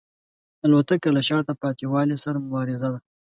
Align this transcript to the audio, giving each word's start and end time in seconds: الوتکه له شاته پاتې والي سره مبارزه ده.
الوتکه 0.65 1.09
له 1.15 1.21
شاته 1.27 1.53
پاتې 1.61 1.85
والي 1.93 2.17
سره 2.23 2.37
مبارزه 2.45 2.87
ده. 2.93 2.99